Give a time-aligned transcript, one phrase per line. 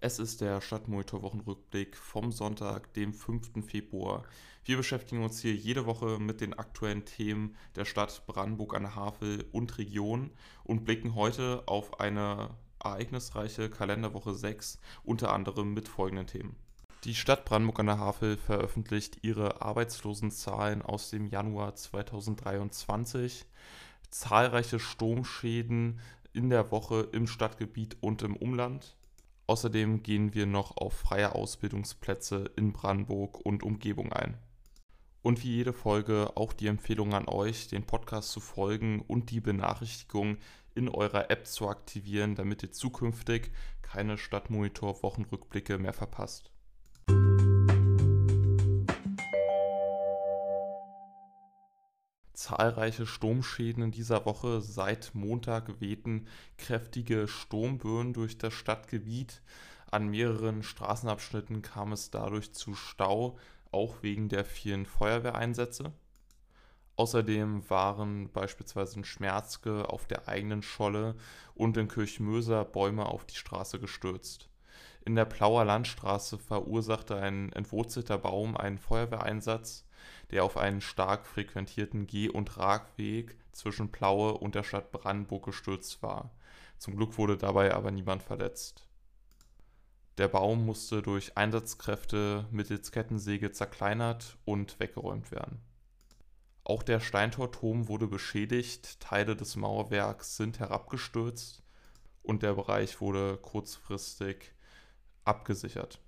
[0.00, 3.64] Es ist der Stadtmonitor Wochenrückblick vom Sonntag, dem 5.
[3.66, 4.22] Februar.
[4.64, 8.94] Wir beschäftigen uns hier jede Woche mit den aktuellen Themen der Stadt Brandenburg an der
[8.94, 10.30] Havel und Region
[10.62, 12.50] und blicken heute auf eine
[12.84, 16.54] ereignisreiche Kalenderwoche 6, unter anderem mit folgenden Themen.
[17.04, 23.44] Die Stadt Brandenburg an der Havel veröffentlicht ihre Arbeitslosenzahlen aus dem Januar 2023.
[24.08, 26.00] Zahlreiche Sturmschäden
[26.32, 28.96] in der Woche im Stadtgebiet und im Umland.
[29.46, 34.38] Außerdem gehen wir noch auf freie Ausbildungsplätze in Brandenburg und Umgebung ein.
[35.20, 39.42] Und wie jede Folge auch die Empfehlung an euch, den Podcast zu folgen und die
[39.42, 40.38] Benachrichtigung
[40.74, 43.50] in eurer App zu aktivieren, damit ihr zukünftig
[43.82, 46.53] keine Stadtmonitor-Wochenrückblicke mehr verpasst.
[52.34, 54.60] Zahlreiche Sturmschäden in dieser Woche.
[54.60, 56.26] Seit Montag wehten
[56.58, 59.40] kräftige Sturmböen durch das Stadtgebiet.
[59.90, 63.38] An mehreren Straßenabschnitten kam es dadurch zu Stau,
[63.70, 65.92] auch wegen der vielen Feuerwehreinsätze.
[66.96, 71.16] Außerdem waren beispielsweise in Schmerzke auf der eigenen Scholle
[71.54, 74.48] und in Kirchmöser Bäume auf die Straße gestürzt.
[75.04, 79.84] In der Plauer Landstraße verursachte ein entwurzelter Baum einen Feuerwehreinsatz,
[80.30, 86.02] der auf einen stark frequentierten Geh- und Radweg zwischen Plaue und der Stadt Brandenburg gestürzt
[86.02, 86.30] war.
[86.78, 88.86] Zum Glück wurde dabei aber niemand verletzt.
[90.18, 95.60] Der Baum musste durch Einsatzkräfte mittels Kettensäge zerkleinert und weggeräumt werden.
[96.62, 101.62] Auch der Steintorturm wurde beschädigt, Teile des Mauerwerks sind herabgestürzt
[102.22, 104.52] und der Bereich wurde kurzfristig
[105.24, 106.00] abgesichert.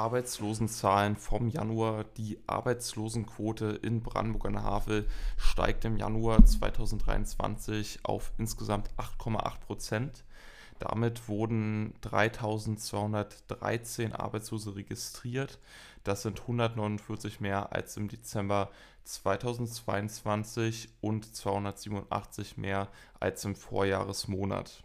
[0.00, 2.04] Arbeitslosenzahlen vom Januar.
[2.16, 5.06] Die Arbeitslosenquote in Brandenburg an der Havel
[5.36, 10.24] steigt im Januar 2023 auf insgesamt 8,8 Prozent.
[10.78, 15.58] Damit wurden 3213 Arbeitslose registriert.
[16.02, 18.70] Das sind 149 mehr als im Dezember
[19.04, 24.82] 2022 und 287 mehr als im Vorjahresmonat.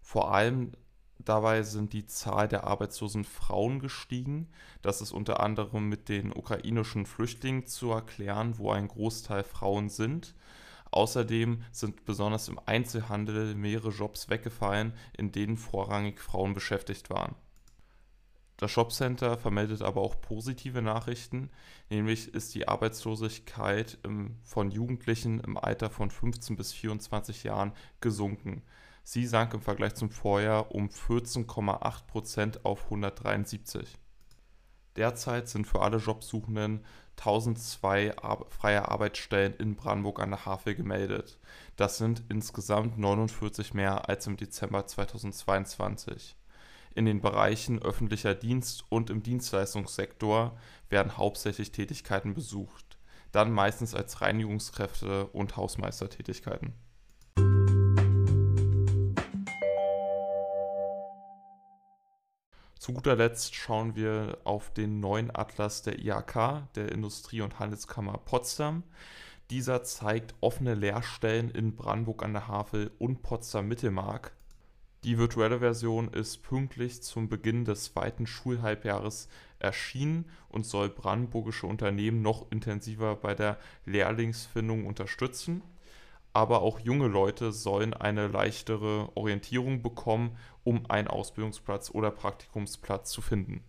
[0.00, 0.70] Vor allem
[1.18, 4.48] dabei sind die Zahl der arbeitslosen Frauen gestiegen.
[4.82, 10.34] Das ist unter anderem mit den ukrainischen Flüchtlingen zu erklären, wo ein Großteil Frauen sind.
[10.90, 17.34] Außerdem sind besonders im Einzelhandel mehrere Jobs weggefallen, in denen vorrangig Frauen beschäftigt waren.
[18.56, 21.50] Das Jobcenter vermeldet aber auch positive Nachrichten,
[21.90, 23.98] nämlich ist die Arbeitslosigkeit
[24.44, 28.62] von Jugendlichen im Alter von 15 bis 24 Jahren gesunken.
[29.06, 33.98] Sie sank im Vergleich zum Vorjahr um 14,8 Prozent auf 173.
[34.96, 36.84] Derzeit sind für alle Jobsuchenden
[37.18, 41.38] 1002 Ar freie Arbeitsstellen in Brandenburg an der Havel gemeldet.
[41.76, 46.36] Das sind insgesamt 49 mehr als im Dezember 2022.
[46.94, 50.56] In den Bereichen öffentlicher Dienst und im Dienstleistungssektor
[50.88, 52.98] werden hauptsächlich Tätigkeiten besucht,
[53.32, 56.72] dann meistens als Reinigungskräfte und Hausmeistertätigkeiten.
[62.84, 68.18] Zu guter Letzt schauen wir auf den neuen Atlas der IHK, der Industrie- und Handelskammer
[68.18, 68.82] Potsdam.
[69.48, 74.36] Dieser zeigt offene Lehrstellen in Brandenburg an der Havel und Potsdam-Mittelmark.
[75.02, 79.28] Die virtuelle Version ist pünktlich zum Beginn des zweiten Schulhalbjahres
[79.58, 83.56] erschienen und soll brandenburgische Unternehmen noch intensiver bei der
[83.86, 85.62] Lehrlingsfindung unterstützen
[86.34, 93.22] aber auch junge Leute sollen eine leichtere Orientierung bekommen, um einen Ausbildungsplatz oder Praktikumsplatz zu
[93.22, 93.62] finden.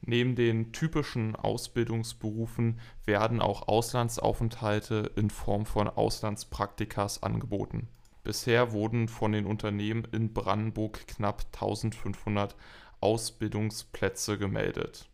[0.00, 7.88] Neben den typischen Ausbildungsberufen werden auch Auslandsaufenthalte in Form von Auslandspraktikas angeboten.
[8.22, 12.54] Bisher wurden von den Unternehmen in Brandenburg knapp 1500
[13.00, 15.08] Ausbildungsplätze gemeldet.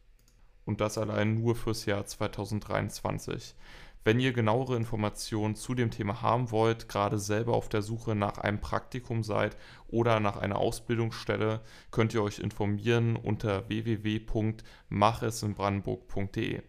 [0.64, 3.54] Und das allein nur fürs Jahr 2023.
[4.02, 8.38] Wenn ihr genauere Informationen zu dem Thema haben wollt, gerade selber auf der Suche nach
[8.38, 9.58] einem Praktikum seid
[9.88, 11.60] oder nach einer Ausbildungsstelle,
[11.90, 16.62] könnt ihr euch informieren unter www.machesinbrandenburg.de.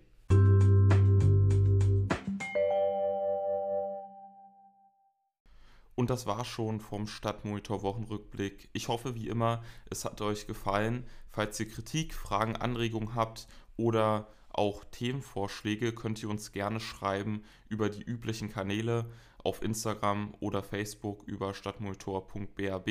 [5.95, 8.68] Und das war schon vom Stadtmonitor Wochenrückblick.
[8.74, 11.06] Ich hoffe wie immer, es hat euch gefallen.
[11.30, 13.48] Falls ihr Kritik, Fragen, Anregungen habt
[13.78, 19.06] oder auch Themenvorschläge könnt ihr uns gerne schreiben über die üblichen Kanäle
[19.44, 22.89] auf Instagram oder Facebook über stadtmonitor.bab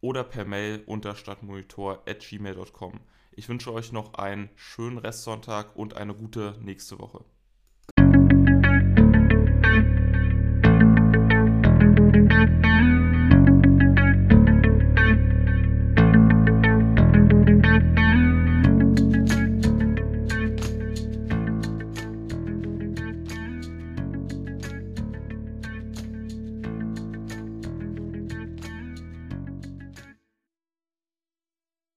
[0.00, 3.00] oder per Mail unter stadtmonitor.gmail.com.
[3.32, 7.24] Ich wünsche euch noch einen schönen Restsonntag und eine gute nächste Woche.